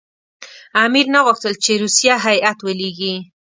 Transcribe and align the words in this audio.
امیر 0.83 1.05
نه 1.13 1.19
غوښتل 1.25 1.53
چې 1.63 1.71
روسیه 1.81 2.15
هېئت 2.25 2.57
ولېږي. 2.63 3.13